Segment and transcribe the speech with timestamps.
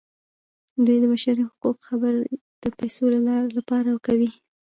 [0.85, 2.23] دوی د بشري حقونو خبرې
[2.63, 3.03] د پیسو
[3.57, 4.31] لپاره کوي.